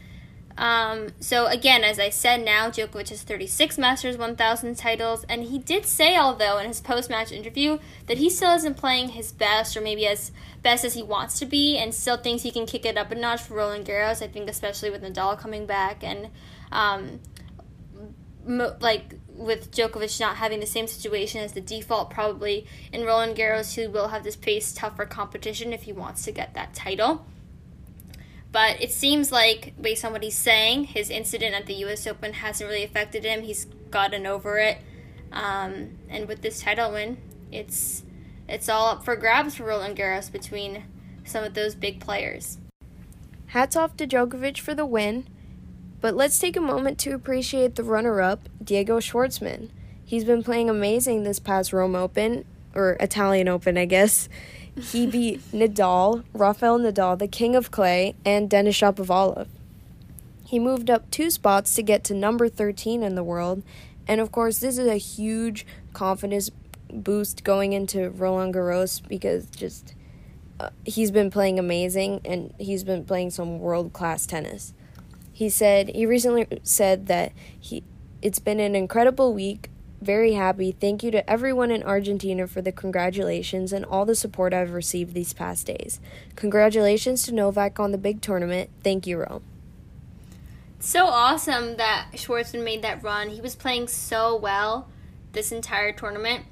Um, 0.59 1.09
so 1.21 1.47
again, 1.47 1.85
as 1.85 1.99
I 1.99 2.09
said, 2.09 2.45
now 2.45 2.71
Djokovic 2.71 3.11
has 3.11 3.23
36 3.23 3.77
Masters 3.77 4.17
1000 4.17 4.77
titles, 4.77 5.25
and 5.29 5.45
he 5.45 5.59
did 5.59 5.85
say, 5.85 6.17
although 6.17 6.59
in 6.59 6.67
his 6.67 6.81
post-match 6.81 7.31
interview, 7.31 7.79
that 8.07 8.19
he 8.19 8.31
still 8.31 8.55
isn't 8.55 8.77
playing 8.77 9.11
his 9.11 9.33
best, 9.33 9.77
or 9.77 9.83
maybe 9.83 10.07
as 10.07 10.33
best 10.63 10.85
as 10.85 10.95
he 10.95 11.03
wants 11.03 11.39
to 11.41 11.47
be, 11.47 11.77
and 11.77 11.95
still 11.95 12.17
thinks 12.17 12.43
he 12.43 12.51
can 12.51 12.65
kick 12.65 12.87
it 12.87 12.97
up 12.97 13.11
a 13.11 13.15
notch 13.15 13.43
for 13.43 13.55
Roland 13.55 13.87
Garros. 13.87 14.23
I 14.23 14.29
think 14.29 14.49
especially 14.49 14.91
with 14.91 15.03
Nadal 15.03 15.39
coming 15.39 15.67
back 15.67 16.03
and 16.03 16.31
um, 16.73 17.21
mo- 18.47 18.77
like 18.81 19.15
with 19.29 19.71
Djokovic 19.71 20.19
not 20.19 20.37
having 20.37 20.61
the 20.61 20.67
same 20.67 20.87
situation 20.87 21.43
as 21.43 21.53
the 21.53 21.61
default, 21.61 22.11
probably 22.11 22.67
in 22.93 23.05
Roland 23.05 23.37
Garros, 23.37 23.75
he 23.75 23.87
will 23.87 24.09
have 24.09 24.25
this 24.25 24.37
face 24.37 24.73
tougher 24.73 25.05
competition 25.05 25.75
if 25.75 25.83
he 25.83 25.93
wants 25.93 26.25
to 26.25 26.33
get 26.33 26.55
that 26.55 26.75
title. 26.75 27.27
But 28.57 28.81
it 28.81 28.91
seems 28.91 29.31
like, 29.31 29.75
based 29.79 30.03
on 30.03 30.13
what 30.13 30.23
he's 30.23 30.39
saying, 30.39 30.85
his 30.85 31.11
incident 31.11 31.55
at 31.55 31.67
the 31.67 31.75
U.S. 31.75 32.07
Open 32.07 32.33
hasn't 32.33 32.67
really 32.67 32.85
affected 32.85 33.23
him. 33.23 33.43
He's 33.43 33.67
gotten 33.91 34.25
over 34.25 34.57
it, 34.57 34.79
um, 35.31 35.99
and 36.09 36.27
with 36.27 36.41
this 36.41 36.63
title 36.63 36.93
win, 36.93 37.19
it's 37.53 38.03
it's 38.49 38.71
all 38.71 38.89
up 38.89 39.05
for 39.05 39.15
grabs 39.15 39.57
for 39.57 39.65
Roland 39.65 39.99
Garros 39.99 40.33
between 40.33 40.85
some 41.23 41.45
of 41.45 41.53
those 41.53 41.75
big 41.75 42.01
players. 42.01 42.57
Hats 43.49 43.77
off 43.77 43.95
to 43.99 44.07
Djokovic 44.07 44.59
for 44.59 44.75
the 44.75 44.87
win, 44.87 45.27
but 46.01 46.17
let's 46.17 46.39
take 46.39 46.57
a 46.57 46.61
moment 46.63 46.99
to 47.01 47.13
appreciate 47.13 47.75
the 47.75 47.85
runner-up, 47.85 48.49
Diego 48.65 49.01
Schwartzman. 49.01 49.69
He's 50.03 50.25
been 50.25 50.43
playing 50.43 50.71
amazing 50.71 51.25
this 51.25 51.41
past 51.41 51.75
Rome 51.75 51.95
Open 51.95 52.47
or 52.75 52.93
Italian 53.01 53.49
Open, 53.49 53.77
I 53.77 53.85
guess. 53.85 54.31
He 54.79 55.07
beat 55.07 55.41
Nadal, 55.53 56.25
Rafael 56.35 56.79
Nadal, 56.79 57.19
the 57.19 57.29
king 57.29 57.57
of 57.57 57.71
clay, 57.71 58.15
and 58.25 58.51
Denis 58.51 58.79
Shapovalov. 58.79 59.49
He 60.45 60.59
moved 60.59 60.91
up 60.91 61.11
two 61.11 61.31
spots 61.31 61.75
to 61.75 61.83
get 61.83 62.05
to 62.05 62.15
number 62.15 62.49
13 62.49 63.03
in 63.03 63.15
the 63.15 63.25
world, 63.25 63.63
and 64.07 64.21
of 64.21 64.31
course, 64.31 64.59
this 64.59 64.79
is 64.79 64.87
a 64.87 64.97
huge 64.97 65.67
confidence 65.93 66.51
boost 66.93 67.43
going 67.43 67.73
into 67.73 68.11
Roland 68.11 68.55
Garros 68.55 69.07
because 69.07 69.47
just 69.47 69.95
uh, 70.61 70.71
he's 70.85 71.11
been 71.11 71.31
playing 71.31 71.59
amazing 71.59 72.21
and 72.25 72.55
he's 72.59 72.85
been 72.85 73.05
playing 73.05 73.31
some 73.31 73.59
world 73.59 73.93
class 73.93 74.27
tennis. 74.27 74.73
He 75.33 75.49
said 75.49 75.89
he 75.91 76.07
recently 76.07 76.47
said 76.63 77.07
that 77.07 77.33
he 77.59 77.83
it's 78.23 78.39
been 78.39 78.61
an 78.61 78.75
incredible 78.75 79.35
week 79.35 79.71
very 80.01 80.33
happy. 80.33 80.73
Thank 80.73 81.03
you 81.03 81.11
to 81.11 81.29
everyone 81.29 81.71
in 81.71 81.83
Argentina 81.83 82.47
for 82.47 82.61
the 82.61 82.73
congratulations 82.73 83.73
and 83.73 83.85
all 83.85 84.05
the 84.05 84.15
support 84.15 84.53
I've 84.53 84.73
received 84.73 85.15
these 85.15 85.33
past 85.33 85.67
days. 85.67 86.01
Congratulations 86.35 87.23
to 87.25 87.33
Novak 87.33 87.81
on 87.81 87.93
the 87.93 87.99
big 87.99 88.21
tournament. 88.21 88.71
Thank 88.83 89.07
you, 89.07 89.19
Rome. 89.19 89.43
So 90.79 91.07
awesome 91.07 91.77
that 91.79 92.09
Schwartzman 92.13 92.63
made 92.63 92.83
that 92.83 93.03
run. 93.03 93.31
He 93.31 93.41
was 93.41 93.57
playing 93.57 93.89
so 93.89 94.37
well 94.37 94.89
this 95.33 95.51
entire 95.51 95.93
tournament. 95.93 96.45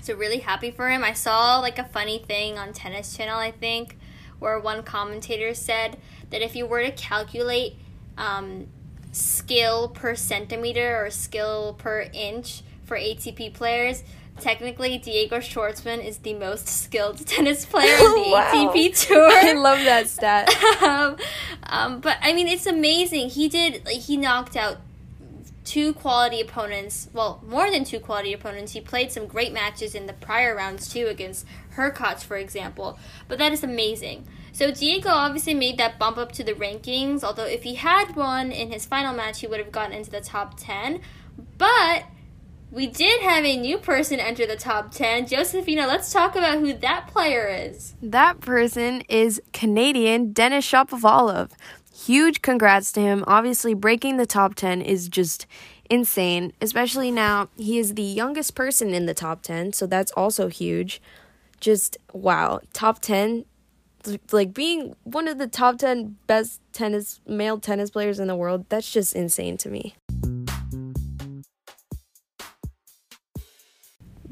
So 0.00 0.14
really 0.14 0.38
happy 0.38 0.70
for 0.70 0.88
him. 0.88 1.02
I 1.02 1.12
saw 1.12 1.58
like 1.58 1.78
a 1.78 1.84
funny 1.84 2.18
thing 2.18 2.58
on 2.58 2.72
Tennis 2.72 3.16
Channel, 3.16 3.36
I 3.36 3.50
think, 3.50 3.98
where 4.38 4.58
one 4.58 4.82
commentator 4.84 5.52
said 5.52 5.98
that 6.30 6.40
if 6.40 6.54
you 6.54 6.66
were 6.66 6.82
to 6.82 6.92
calculate 6.92 7.74
um, 8.16 8.68
skill 9.12 9.88
per 9.88 10.14
centimeter 10.14 11.04
or 11.04 11.10
skill 11.10 11.74
per 11.78 12.08
inch 12.12 12.62
for 12.88 12.96
ATP 12.96 13.54
players. 13.54 14.02
Technically, 14.40 14.98
Diego 14.98 15.38
Schwartzman 15.38 16.04
is 16.04 16.18
the 16.18 16.34
most 16.34 16.68
skilled 16.68 17.24
tennis 17.26 17.66
player 17.66 17.94
in 17.94 17.98
the 17.98 18.30
wow. 18.32 18.50
ATP 18.52 19.06
Tour. 19.06 19.30
I 19.30 19.52
love 19.52 19.78
that 19.84 20.08
stat. 20.08 20.48
um, 20.82 21.16
um, 21.64 22.00
but 22.00 22.18
I 22.22 22.32
mean, 22.32 22.48
it's 22.48 22.66
amazing. 22.66 23.30
He 23.30 23.48
did. 23.48 23.84
Like, 23.84 23.96
he 23.96 24.16
knocked 24.16 24.56
out 24.56 24.78
two 25.64 25.92
quality 25.92 26.40
opponents. 26.40 27.08
Well, 27.12 27.42
more 27.46 27.70
than 27.70 27.84
two 27.84 28.00
quality 28.00 28.32
opponents. 28.32 28.72
He 28.72 28.80
played 28.80 29.12
some 29.12 29.26
great 29.26 29.52
matches 29.52 29.94
in 29.94 30.06
the 30.06 30.14
prior 30.14 30.56
rounds 30.56 30.88
too, 30.88 31.08
against 31.08 31.44
Hurkacz, 31.76 32.24
for 32.24 32.36
example. 32.36 32.98
But 33.28 33.38
that 33.38 33.52
is 33.52 33.62
amazing. 33.62 34.26
So 34.52 34.70
Diego 34.70 35.10
obviously 35.10 35.54
made 35.54 35.78
that 35.78 35.98
bump 35.98 36.16
up 36.16 36.32
to 36.32 36.44
the 36.44 36.54
rankings. 36.54 37.22
Although 37.22 37.44
if 37.44 37.64
he 37.64 37.74
had 37.74 38.16
won 38.16 38.50
in 38.50 38.72
his 38.72 38.86
final 38.86 39.14
match, 39.14 39.40
he 39.40 39.46
would 39.46 39.60
have 39.60 39.72
gotten 39.72 39.92
into 39.94 40.10
the 40.10 40.20
top 40.20 40.54
ten. 40.56 41.00
But 41.58 42.04
we 42.70 42.86
did 42.86 43.22
have 43.22 43.44
a 43.44 43.56
new 43.56 43.78
person 43.78 44.20
enter 44.20 44.46
the 44.46 44.56
top 44.56 44.90
10. 44.90 45.26
Josefina, 45.26 45.86
let's 45.86 46.12
talk 46.12 46.36
about 46.36 46.58
who 46.58 46.74
that 46.74 47.08
player 47.08 47.48
is. 47.48 47.94
That 48.02 48.40
person 48.40 49.02
is 49.08 49.40
Canadian 49.52 50.32
Denis 50.32 50.70
Shapovalov. 50.70 51.52
Huge 51.94 52.42
congrats 52.42 52.92
to 52.92 53.00
him. 53.00 53.24
Obviously, 53.26 53.74
breaking 53.74 54.18
the 54.18 54.26
top 54.26 54.54
10 54.54 54.82
is 54.82 55.08
just 55.08 55.46
insane, 55.90 56.52
especially 56.60 57.10
now 57.10 57.48
he 57.56 57.78
is 57.78 57.94
the 57.94 58.02
youngest 58.02 58.54
person 58.54 58.92
in 58.92 59.06
the 59.06 59.14
top 59.14 59.42
10, 59.42 59.72
so 59.72 59.86
that's 59.86 60.12
also 60.12 60.48
huge. 60.48 61.00
Just 61.60 61.96
wow, 62.12 62.60
top 62.72 63.00
10 63.00 63.44
like 64.30 64.54
being 64.54 64.94
one 65.02 65.26
of 65.26 65.38
the 65.38 65.48
top 65.48 65.76
10 65.78 66.16
best 66.26 66.60
tennis 66.72 67.20
male 67.26 67.58
tennis 67.58 67.90
players 67.90 68.20
in 68.20 68.28
the 68.28 68.36
world, 68.36 68.64
that's 68.68 68.90
just 68.90 69.14
insane 69.14 69.56
to 69.58 69.68
me. 69.68 69.96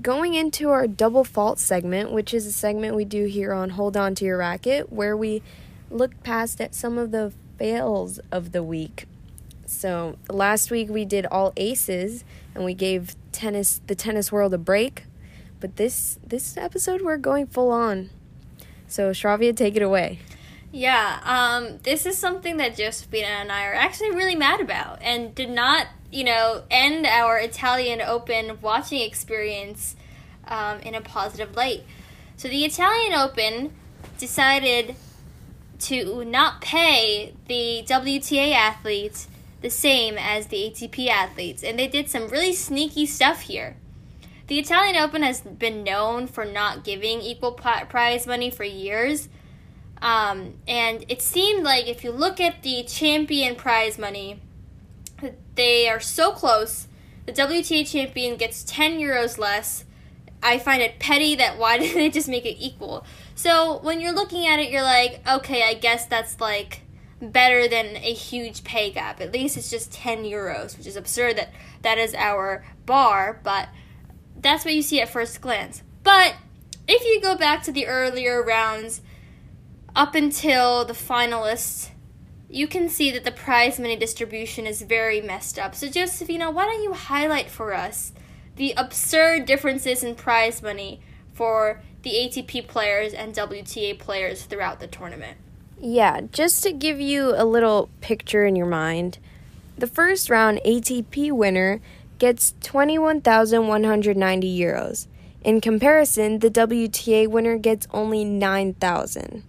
Going 0.07 0.35
into 0.35 0.71
our 0.71 0.87
double 0.87 1.25
fault 1.25 1.59
segment, 1.59 2.13
which 2.13 2.33
is 2.33 2.47
a 2.47 2.53
segment 2.53 2.95
we 2.95 3.05
do 3.05 3.25
here 3.25 3.53
on 3.53 3.71
Hold 3.71 3.97
On 3.97 4.15
to 4.15 4.25
Your 4.25 4.39
Racket, 4.39 4.93
where 4.93 5.17
we 5.17 5.43
look 5.91 6.23
past 6.23 6.61
at 6.61 6.77
some 6.77 6.97
of 6.97 7.11
the 7.11 7.33
fails 7.59 8.21
of 8.31 8.53
the 8.53 8.63
week. 8.63 9.07
So 9.65 10.17
last 10.31 10.71
week 10.71 10.89
we 10.89 11.05
did 11.05 11.27
all 11.27 11.53
aces 11.57 12.23
and 12.55 12.65
we 12.65 12.73
gave 12.73 13.17
tennis 13.33 13.81
the 13.89 13.97
tennis 13.97 14.31
world 14.31 14.55
a 14.55 14.59
break, 14.59 15.03
but 15.59 15.75
this 15.75 16.21
this 16.25 16.57
episode 16.57 17.03
we're 17.03 17.17
going 17.17 17.49
full 17.49 17.73
on. 17.73 18.11
So 18.87 19.11
Shravya, 19.11 19.57
take 19.57 19.75
it 19.75 19.83
away. 19.83 20.21
Yeah, 20.71 21.19
um, 21.25 21.79
this 21.83 22.07
is 22.07 22.17
something 22.17 22.59
that 22.59 22.77
Josefina 22.77 23.27
and 23.27 23.51
I 23.51 23.67
are 23.67 23.75
actually 23.75 24.13
really 24.13 24.37
mad 24.37 24.61
about, 24.61 25.03
and 25.03 25.35
did 25.35 25.51
not 25.51 25.89
you 26.11 26.25
know, 26.25 26.63
end 26.71 27.07
our 27.07 27.39
Italian 27.39 28.01
Open 28.01 28.59
watching 28.61 29.01
experience 29.01 29.97
um, 30.47 30.81
in 30.81 30.95
a 30.95 31.01
positive 31.01 31.57
light. 31.57 31.85
So 32.37 32.49
the 32.49 32.65
Italian 32.65 33.15
Open 33.15 33.73
decided 34.19 34.95
to 35.79 36.25
not 36.25 36.61
pay 36.61 37.35
the 37.49 37.85
WTA 37.87 38.53
athletes 38.53 39.29
the 39.63 39.71
same 39.71 40.17
as 40.19 40.47
the 40.47 40.57
ATP 40.57 41.09
athletes, 41.09 41.63
and 41.63 41.79
they 41.79 41.89
did 41.89 42.09
some 42.09 42.29
really 42.29 42.53
sneaky 42.53 43.07
stuff 43.07 43.43
here. 43.43 43.77
The 44.47 44.59
Italian 44.59 44.97
Open 44.97 45.23
has 45.23 45.41
been 45.41 45.83
known 45.83 46.29
for 46.29 46.45
not 46.45 46.85
giving 46.85 47.21
equal 47.21 47.53
prize 47.53 48.27
money 48.27 48.51
for 48.51 48.65
years. 48.65 49.29
Um, 50.01 50.55
and 50.69 51.05
it 51.09 51.21
seemed 51.21 51.65
like 51.65 51.89
if 51.89 52.05
you 52.05 52.13
look 52.13 52.39
at 52.39 52.63
the 52.63 52.85
champion 52.85 53.57
prize 53.57 53.99
money, 53.99 54.41
they 55.55 55.89
are 55.89 56.01
so 56.01 56.33
close. 56.33 56.89
The 57.27 57.33
WTA 57.33 57.91
champion 57.91 58.37
gets 58.37 58.65
10 58.65 58.99
euros 58.99 59.39
less. 59.39 59.85
I 60.43 60.59
find 60.59 60.83
it 60.83 60.99
petty 60.99 61.35
that 61.37 61.59
why 61.59 61.79
didn't 61.79 61.97
they 61.97 62.11
just 62.11 62.29
make 62.29 62.45
it 62.45 62.57
equal? 62.59 63.05
So 63.35 63.79
when 63.79 64.01
you're 64.01 64.15
looking 64.15 64.47
at 64.47 64.59
it, 64.59 64.71
you're 64.71 64.83
like, 64.83 65.21
okay, 65.29 65.63
I 65.65 65.75
guess 65.75 66.07
that's 66.07 66.41
like 66.41 66.83
better 67.21 67.67
than 67.67 67.97
a 67.97 68.13
huge 68.13 68.65
pay 68.65 68.91
gap. 68.91 69.21
At 69.21 69.33
least 69.33 69.57
it's 69.57 69.71
just 69.71 69.93
10 69.93 70.25
euros, 70.25 70.77
which 70.77 70.87
is 70.87 70.97
absurd 70.97 71.37
that 71.37 71.53
that 71.83 71.99
is 71.99 72.15
our 72.15 72.65
bar, 72.85 73.41
but 73.43 73.69
that's 74.41 74.65
what 74.65 74.75
you 74.75 74.83
see 74.83 75.01
at 75.01 75.09
first 75.09 75.41
glance. 75.41 75.83
But 76.03 76.37
if 76.87 77.05
you 77.05 77.21
go 77.21 77.37
back 77.37 77.63
to 77.65 77.73
the 77.73 77.87
earlier 77.87 78.43
rounds, 78.43 79.01
up 79.95 80.15
until 80.15 80.85
the 80.85 80.93
finalists, 80.93 81.91
you 82.57 82.67
can 82.67 82.89
see 82.89 83.11
that 83.11 83.25
the 83.25 83.31
prize 83.31 83.79
money 83.79 83.97
distribution 83.97 84.67
is 84.67 84.81
very 84.81 85.21
messed 85.21 85.59
up. 85.59 85.75
So, 85.75 85.91
Josefina, 85.91 86.51
why 86.51 86.65
don't 86.65 86.83
you 86.83 86.95
highlight 86.95 87.51
for 87.51 87.75
us 87.75 88.15
the 88.57 88.73
absurd 88.79 89.45
differences 89.45 90.03
in 90.03 90.15
prize 90.15 90.63
money 90.63 91.03
for 91.35 91.83
the 92.03 92.13
ATP 92.13 92.67
players 92.67 93.13
and 93.13 93.35
WTA 93.35 93.99
players 93.99 94.45
throughout 94.45 94.81
the 94.81 94.87
tournament? 94.87 95.37
Yeah, 95.79 96.23
just 96.33 96.63
to 96.63 96.73
give 96.73 96.99
you 96.99 97.35
a 97.37 97.45
little 97.45 97.91
picture 98.01 98.47
in 98.47 98.57
your 98.57 98.65
mind, 98.65 99.19
the 99.77 99.87
first 99.87 100.31
round 100.31 100.63
ATP 100.65 101.33
winner 101.33 101.83
gets 102.19 102.55
21,190 102.63 104.59
euros. 104.59 105.09
In 105.45 105.61
comparison, 105.61 106.39
the 106.39 106.51
WTA 106.51 107.29
winner 107.29 107.59
gets 107.59 107.87
only 107.93 108.25
9,000. 108.25 109.43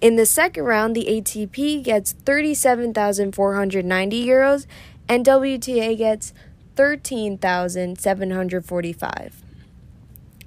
In 0.00 0.16
the 0.16 0.26
second 0.26 0.64
round, 0.64 0.94
the 0.94 1.06
ATP 1.06 1.82
gets 1.82 2.12
37,490 2.12 4.26
euros 4.26 4.66
and 5.08 5.26
WTA 5.26 5.98
gets 5.98 6.32
13,745. 6.76 9.42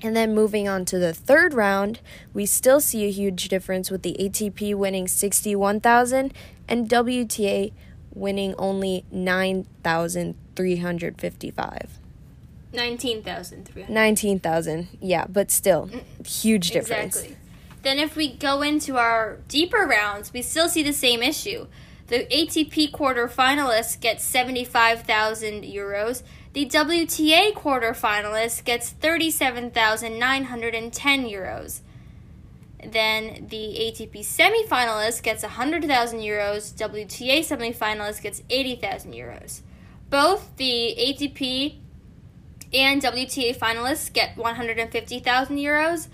And 0.03 0.15
then 0.15 0.33
moving 0.33 0.69
on 0.69 0.85
to 0.85 0.97
the 0.97 1.13
third 1.13 1.53
round, 1.53 1.99
we 2.33 2.45
still 2.45 2.79
see 2.79 3.03
a 3.05 3.11
huge 3.11 3.49
difference 3.49 3.91
with 3.91 4.03
the 4.03 4.15
ATP 4.19 4.73
winning 4.73 5.05
61,000 5.07 6.33
and 6.67 6.89
WTA 6.89 7.71
winning 8.13 8.53
only 8.57 9.05
9,355. 9.11 11.99
19,300. 12.73 13.93
19,000, 13.93 14.87
yeah, 15.01 15.25
but 15.27 15.51
still, 15.51 15.89
huge 16.25 16.71
difference. 16.71 17.17
Exactly. 17.17 17.40
Then, 17.83 17.99
if 17.99 18.15
we 18.15 18.35
go 18.35 18.61
into 18.61 18.97
our 18.97 19.39
deeper 19.47 19.87
rounds, 19.87 20.33
we 20.33 20.41
still 20.41 20.69
see 20.69 20.83
the 20.83 20.93
same 20.93 21.23
issue. 21.23 21.67
The 22.07 22.25
ATP 22.25 22.91
quarterfinalist 22.91 24.01
gets 24.01 24.25
75,000 24.25 25.63
euros. 25.63 26.23
The 26.53 26.65
WTA 26.65 27.53
quarterfinalist 27.53 28.65
gets 28.65 28.89
37,910 28.89 31.25
euros. 31.25 31.79
Then 32.83 33.47
the 33.49 33.77
ATP 33.79 34.19
semifinalist 34.19 35.23
gets 35.23 35.43
100,000 35.43 36.19
euros. 36.19 36.73
WTA 36.73 37.39
semifinalist 37.39 38.21
gets 38.21 38.43
80,000 38.49 39.13
euros. 39.13 39.61
Both 40.09 40.57
the 40.57 40.93
ATP 40.99 41.77
and 42.73 43.01
WTA 43.01 43.57
finalists 43.57 44.11
get 44.11 44.35
150,000 44.35 45.57
euros. 45.57 46.09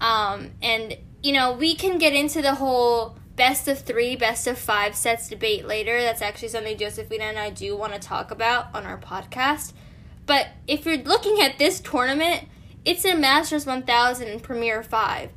Um, 0.00 0.50
and, 0.60 0.98
you 1.22 1.32
know, 1.32 1.52
we 1.52 1.74
can 1.74 1.96
get 1.96 2.12
into 2.12 2.42
the 2.42 2.56
whole 2.56 3.16
best 3.36 3.68
of 3.68 3.78
three, 3.78 4.16
best 4.16 4.46
of 4.46 4.58
five 4.58 4.94
sets 4.94 5.28
debate 5.28 5.66
later. 5.66 6.02
That's 6.02 6.20
actually 6.20 6.48
something 6.48 6.76
Josefina 6.76 7.24
and 7.24 7.38
I 7.38 7.48
do 7.48 7.74
want 7.74 7.94
to 7.94 7.98
talk 7.98 8.30
about 8.30 8.74
on 8.74 8.84
our 8.84 8.98
podcast. 8.98 9.72
But 10.26 10.48
if 10.66 10.84
you're 10.84 10.98
looking 10.98 11.40
at 11.40 11.58
this 11.58 11.80
tournament, 11.80 12.48
it's 12.84 13.04
a 13.04 13.14
Masters 13.14 13.64
1000 13.64 14.28
and 14.28 14.42
Premier 14.42 14.82
5. 14.82 15.30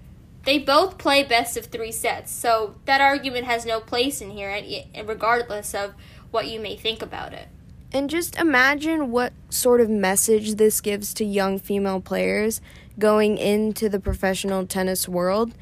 They 0.45 0.59
both 0.59 0.97
play 0.97 1.23
best 1.23 1.55
of 1.55 1.67
three 1.67 1.91
sets, 1.91 2.31
so 2.31 2.75
that 2.85 2.99
argument 2.99 3.45
has 3.45 3.65
no 3.65 3.79
place 3.79 4.21
in 4.21 4.31
here, 4.31 4.61
regardless 5.05 5.73
of 5.73 5.93
what 6.31 6.47
you 6.47 6.59
may 6.59 6.75
think 6.75 7.01
about 7.01 7.33
it. 7.33 7.47
And 7.93 8.09
just 8.09 8.37
imagine 8.37 9.11
what 9.11 9.33
sort 9.49 9.79
of 9.79 9.89
message 9.89 10.55
this 10.55 10.81
gives 10.81 11.13
to 11.15 11.23
young 11.23 11.59
female 11.59 12.01
players 12.01 12.59
going 12.97 13.37
into 13.37 13.87
the 13.87 13.99
professional 13.99 14.65
tennis 14.65 15.07
world. 15.07 15.53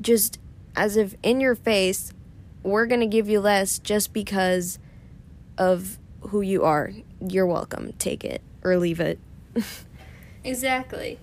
Just 0.00 0.38
as 0.74 0.96
if 0.96 1.14
in 1.22 1.40
your 1.40 1.54
face, 1.54 2.12
we're 2.62 2.86
going 2.86 3.00
to 3.00 3.06
give 3.06 3.28
you 3.28 3.40
less 3.40 3.78
just 3.78 4.12
because 4.12 4.78
of 5.58 5.98
who 6.22 6.40
you 6.40 6.64
are. 6.64 6.90
You're 7.20 7.46
welcome. 7.46 7.92
Take 7.98 8.24
it 8.24 8.40
or 8.64 8.78
leave 8.78 8.98
it. 8.98 9.18
exactly. 10.44 11.18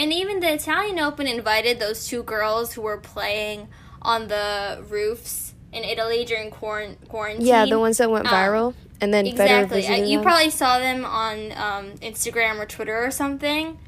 And 0.00 0.14
even 0.14 0.40
the 0.40 0.54
Italian 0.54 0.98
Open 0.98 1.26
invited 1.26 1.78
those 1.78 2.06
two 2.06 2.22
girls 2.22 2.72
who 2.72 2.80
were 2.80 2.96
playing 2.96 3.68
on 4.00 4.28
the 4.28 4.82
roofs 4.88 5.52
in 5.74 5.84
Italy 5.84 6.24
during 6.24 6.50
quarantine. 6.50 7.44
Yeah, 7.46 7.66
the 7.66 7.78
ones 7.78 7.98
that 7.98 8.10
went 8.10 8.26
um, 8.26 8.32
viral. 8.32 8.66
Um, 8.68 8.74
and 9.02 9.12
then 9.12 9.26
exactly, 9.26 9.82
you 9.82 10.16
them. 10.16 10.22
probably 10.22 10.48
saw 10.48 10.78
them 10.78 11.04
on 11.04 11.52
um, 11.52 11.98
Instagram 11.98 12.58
or 12.58 12.64
Twitter 12.64 13.04
or 13.04 13.10
something. 13.10 13.78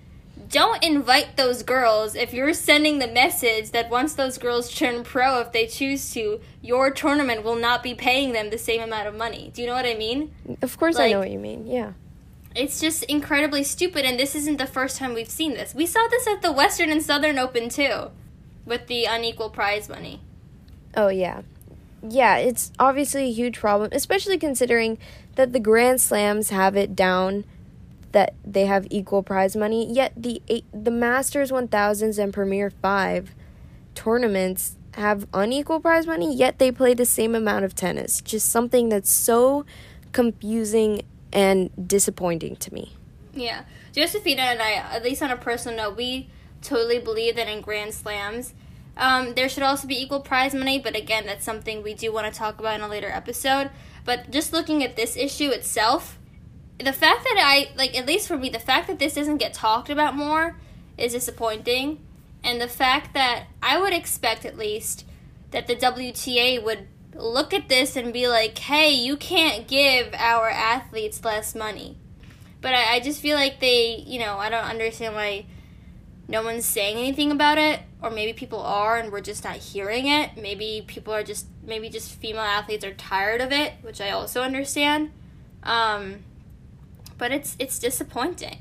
Don't 0.50 0.84
invite 0.84 1.38
those 1.38 1.62
girls 1.62 2.14
if 2.14 2.34
you're 2.34 2.52
sending 2.52 2.98
the 2.98 3.08
message 3.08 3.70
that 3.70 3.88
once 3.88 4.12
those 4.12 4.36
girls 4.36 4.70
turn 4.70 5.04
pro, 5.04 5.40
if 5.40 5.52
they 5.52 5.66
choose 5.66 6.12
to, 6.12 6.42
your 6.60 6.90
tournament 6.90 7.42
will 7.42 7.56
not 7.56 7.82
be 7.82 7.94
paying 7.94 8.34
them 8.34 8.50
the 8.50 8.58
same 8.58 8.82
amount 8.82 9.08
of 9.08 9.14
money. 9.14 9.50
Do 9.54 9.62
you 9.62 9.66
know 9.66 9.74
what 9.74 9.86
I 9.86 9.94
mean? 9.94 10.34
Of 10.60 10.76
course, 10.76 10.96
like, 10.96 11.08
I 11.08 11.12
know 11.12 11.20
what 11.20 11.30
you 11.30 11.38
mean. 11.38 11.66
Yeah 11.66 11.92
it's 12.54 12.80
just 12.80 13.02
incredibly 13.04 13.62
stupid 13.64 14.04
and 14.04 14.18
this 14.18 14.34
isn't 14.34 14.58
the 14.58 14.66
first 14.66 14.98
time 14.98 15.14
we've 15.14 15.30
seen 15.30 15.54
this. 15.54 15.74
We 15.74 15.86
saw 15.86 16.06
this 16.08 16.26
at 16.26 16.42
the 16.42 16.52
western 16.52 16.90
and 16.90 17.02
southern 17.02 17.38
open 17.38 17.68
too 17.68 18.10
with 18.64 18.86
the 18.86 19.04
unequal 19.04 19.50
prize 19.50 19.88
money. 19.88 20.20
Oh 20.96 21.08
yeah. 21.08 21.42
Yeah 22.02 22.36
it's 22.36 22.72
obviously 22.78 23.24
a 23.24 23.32
huge 23.32 23.58
problem 23.58 23.90
especially 23.92 24.38
considering 24.38 24.98
that 25.36 25.52
the 25.52 25.60
grand 25.60 26.00
slams 26.00 26.50
have 26.50 26.76
it 26.76 26.94
down 26.94 27.44
that 28.12 28.34
they 28.44 28.66
have 28.66 28.86
equal 28.90 29.22
prize 29.22 29.56
money 29.56 29.90
yet 29.90 30.12
the 30.16 30.42
eight, 30.48 30.66
the 30.72 30.90
masters 30.90 31.50
1000s 31.50 32.18
and 32.18 32.34
premier 32.34 32.70
5 32.70 33.34
tournaments 33.94 34.76
have 34.96 35.26
unequal 35.32 35.80
prize 35.80 36.06
money 36.06 36.34
yet 36.34 36.58
they 36.58 36.70
play 36.70 36.94
the 36.94 37.06
same 37.06 37.34
amount 37.34 37.64
of 37.64 37.74
tennis. 37.74 38.20
Just 38.20 38.48
something 38.48 38.88
that's 38.88 39.10
so 39.10 39.64
confusing 40.12 41.02
and 41.32 41.70
disappointing 41.88 42.56
to 42.56 42.72
me. 42.72 42.94
Yeah. 43.32 43.64
Josefina 43.92 44.42
and 44.42 44.62
I, 44.62 44.72
at 44.72 45.02
least 45.02 45.22
on 45.22 45.30
a 45.30 45.36
personal 45.36 45.76
note, 45.76 45.96
we 45.96 46.28
totally 46.60 46.98
believe 46.98 47.36
that 47.36 47.48
in 47.48 47.60
Grand 47.60 47.94
Slams, 47.94 48.54
um, 48.96 49.34
there 49.34 49.48
should 49.48 49.62
also 49.62 49.86
be 49.86 50.00
equal 50.00 50.20
prize 50.20 50.54
money, 50.54 50.78
but 50.78 50.96
again, 50.96 51.26
that's 51.26 51.44
something 51.44 51.82
we 51.82 51.94
do 51.94 52.12
want 52.12 52.32
to 52.32 52.38
talk 52.38 52.60
about 52.60 52.74
in 52.74 52.82
a 52.82 52.88
later 52.88 53.08
episode. 53.08 53.70
But 54.04 54.30
just 54.30 54.52
looking 54.52 54.84
at 54.84 54.96
this 54.96 55.16
issue 55.16 55.48
itself, 55.48 56.18
the 56.78 56.92
fact 56.92 57.24
that 57.24 57.36
I, 57.38 57.70
like, 57.76 57.96
at 57.96 58.06
least 58.06 58.28
for 58.28 58.36
me, 58.36 58.48
the 58.48 58.58
fact 58.58 58.88
that 58.88 58.98
this 58.98 59.14
doesn't 59.14 59.38
get 59.38 59.54
talked 59.54 59.88
about 59.88 60.16
more 60.16 60.58
is 60.98 61.12
disappointing. 61.12 62.00
And 62.44 62.60
the 62.60 62.68
fact 62.68 63.14
that 63.14 63.44
I 63.62 63.80
would 63.80 63.92
expect, 63.92 64.44
at 64.44 64.58
least, 64.58 65.06
that 65.52 65.66
the 65.66 65.76
WTA 65.76 66.62
would 66.62 66.88
look 67.14 67.52
at 67.52 67.68
this 67.68 67.96
and 67.96 68.12
be 68.12 68.28
like, 68.28 68.56
hey, 68.58 68.90
you 68.90 69.16
can't 69.16 69.66
give 69.66 70.14
our 70.14 70.48
athletes 70.48 71.24
less 71.24 71.54
money. 71.54 71.96
But 72.60 72.74
I, 72.74 72.94
I 72.94 73.00
just 73.00 73.20
feel 73.20 73.36
like 73.36 73.60
they, 73.60 73.96
you 74.06 74.18
know, 74.18 74.36
I 74.38 74.48
don't 74.48 74.64
understand 74.64 75.14
why 75.14 75.46
no 76.28 76.42
one's 76.42 76.64
saying 76.64 76.96
anything 76.96 77.30
about 77.30 77.58
it. 77.58 77.80
Or 78.00 78.10
maybe 78.10 78.32
people 78.32 78.60
are 78.60 78.96
and 78.96 79.12
we're 79.12 79.20
just 79.20 79.44
not 79.44 79.56
hearing 79.56 80.06
it. 80.06 80.30
Maybe 80.36 80.84
people 80.86 81.12
are 81.14 81.22
just, 81.22 81.46
maybe 81.62 81.88
just 81.88 82.12
female 82.12 82.42
athletes 82.42 82.84
are 82.84 82.94
tired 82.94 83.40
of 83.40 83.52
it, 83.52 83.74
which 83.82 84.00
I 84.00 84.10
also 84.10 84.42
understand. 84.42 85.12
Um, 85.62 86.24
but 87.18 87.30
it's 87.30 87.54
it's 87.60 87.78
disappointing. 87.78 88.58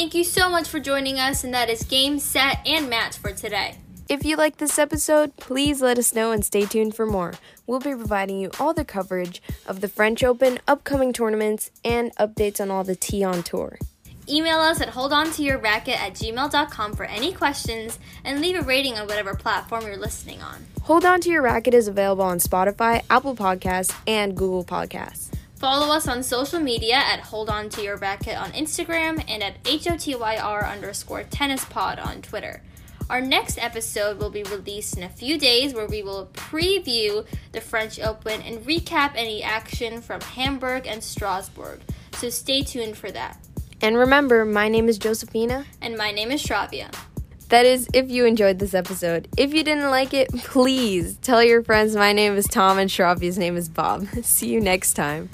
Thank 0.00 0.14
you 0.14 0.24
so 0.24 0.48
much 0.48 0.66
for 0.66 0.80
joining 0.80 1.18
us, 1.18 1.44
and 1.44 1.52
that 1.52 1.68
is 1.68 1.82
game, 1.82 2.18
set, 2.20 2.66
and 2.66 2.88
match 2.88 3.18
for 3.18 3.34
today. 3.34 3.76
If 4.08 4.24
you 4.24 4.34
like 4.34 4.56
this 4.56 4.78
episode, 4.78 5.36
please 5.36 5.82
let 5.82 5.98
us 5.98 6.14
know 6.14 6.32
and 6.32 6.42
stay 6.42 6.64
tuned 6.64 6.94
for 6.94 7.04
more. 7.04 7.34
We'll 7.66 7.80
be 7.80 7.94
providing 7.94 8.40
you 8.40 8.50
all 8.58 8.72
the 8.72 8.86
coverage 8.86 9.42
of 9.66 9.82
the 9.82 9.88
French 9.88 10.24
Open, 10.24 10.58
upcoming 10.66 11.12
tournaments, 11.12 11.70
and 11.84 12.16
updates 12.16 12.62
on 12.62 12.70
all 12.70 12.82
the 12.82 12.96
T 12.96 13.22
on 13.22 13.42
tour. 13.42 13.78
Email 14.26 14.60
us 14.60 14.80
at 14.80 14.88
holdontoyourracket 14.88 15.98
at 15.98 16.14
gmail.com 16.14 16.94
for 16.94 17.04
any 17.04 17.34
questions 17.34 17.98
and 18.24 18.40
leave 18.40 18.56
a 18.56 18.62
rating 18.62 18.96
on 18.96 19.06
whatever 19.06 19.34
platform 19.34 19.84
you're 19.84 19.98
listening 19.98 20.40
on. 20.40 20.64
Hold 20.84 21.04
On 21.04 21.20
To 21.20 21.28
Your 21.28 21.42
Racket 21.42 21.74
is 21.74 21.88
available 21.88 22.24
on 22.24 22.38
Spotify, 22.38 23.02
Apple 23.10 23.36
Podcasts, 23.36 23.94
and 24.06 24.34
Google 24.34 24.64
Podcasts. 24.64 25.29
Follow 25.60 25.92
us 25.92 26.08
on 26.08 26.22
social 26.22 26.58
media 26.58 26.94
at 26.94 27.20
Hold 27.20 27.50
On 27.50 27.68
To 27.68 27.82
Your 27.82 27.98
Racket 27.98 28.34
on 28.34 28.50
Instagram 28.52 29.22
and 29.28 29.42
at 29.42 29.62
HOTYR 29.64 30.66
underscore 30.66 31.24
tennis 31.24 31.66
pod 31.66 31.98
on 31.98 32.22
Twitter. 32.22 32.62
Our 33.10 33.20
next 33.20 33.58
episode 33.58 34.18
will 34.18 34.30
be 34.30 34.42
released 34.44 34.96
in 34.96 35.02
a 35.02 35.08
few 35.10 35.36
days 35.36 35.74
where 35.74 35.86
we 35.86 36.02
will 36.02 36.30
preview 36.32 37.26
the 37.52 37.60
French 37.60 38.00
Open 38.00 38.40
and 38.40 38.64
recap 38.64 39.12
any 39.14 39.42
action 39.42 40.00
from 40.00 40.22
Hamburg 40.22 40.86
and 40.86 41.04
Strasbourg. 41.04 41.80
So 42.14 42.30
stay 42.30 42.62
tuned 42.62 42.96
for 42.96 43.10
that. 43.10 43.36
And 43.82 43.98
remember, 43.98 44.46
my 44.46 44.68
name 44.68 44.88
is 44.88 44.98
Josefina. 44.98 45.66
And 45.82 45.94
my 45.94 46.10
name 46.10 46.30
is 46.30 46.42
Shravya. 46.42 46.90
That 47.50 47.66
is, 47.66 47.88
if 47.92 48.08
you 48.08 48.26
enjoyed 48.26 48.60
this 48.60 48.74
episode. 48.74 49.26
If 49.36 49.52
you 49.52 49.64
didn't 49.64 49.90
like 49.90 50.14
it, 50.14 50.28
please 50.44 51.16
tell 51.16 51.42
your 51.42 51.64
friends 51.64 51.96
my 51.96 52.12
name 52.12 52.36
is 52.36 52.46
Tom 52.46 52.78
and 52.78 52.88
Shravya's 52.88 53.36
name 53.36 53.56
is 53.56 53.68
Bob. 53.68 54.06
See 54.22 54.48
you 54.48 54.60
next 54.60 54.94
time. 54.94 55.28